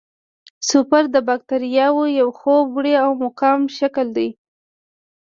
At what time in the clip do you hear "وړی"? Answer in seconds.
2.71-2.93